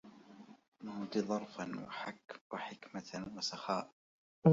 [0.83, 1.85] مودِ ظَرفاً
[2.53, 3.91] وحكمةً وسخاءَ